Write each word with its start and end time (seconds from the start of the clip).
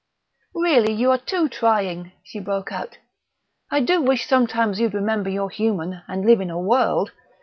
"Really, 0.55 0.93
you 0.93 1.11
are 1.11 1.19
too 1.19 1.47
trying!" 1.47 2.11
she 2.23 2.39
broke 2.39 2.71
out. 2.71 2.97
"I 3.69 3.81
do 3.81 4.01
wish 4.01 4.25
sometimes 4.27 4.79
you'd 4.79 4.95
remember 4.95 5.29
you're 5.29 5.49
human, 5.51 6.01
and 6.07 6.25
live 6.25 6.41
in 6.41 6.49
a 6.49 6.59
world! 6.59 7.11